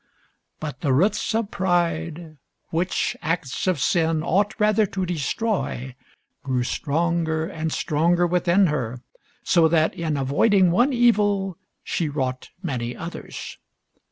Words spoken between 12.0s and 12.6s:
wrought